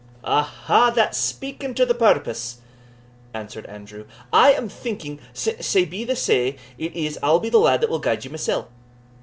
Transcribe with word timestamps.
"Aha! 0.23 0.89
that's 0.95 1.19
speaking 1.19 1.75
to 1.75 1.85
the 1.85 1.93
purpose," 1.93 2.61
answered 3.35 3.67
Andrew. 3.67 4.07
"I 4.33 4.51
am 4.51 4.67
thinking, 4.67 5.19
since 5.31 5.67
sae 5.67 5.85
be 5.85 6.03
that 6.05 6.15
sae 6.15 6.55
it 6.79 6.95
is, 6.95 7.19
I'll 7.21 7.39
be 7.39 7.49
the 7.49 7.59
lad 7.59 7.81
that 7.81 7.89
will 7.91 7.99
guide 7.99 8.23
you 8.25 8.31
mysell." 8.31 8.69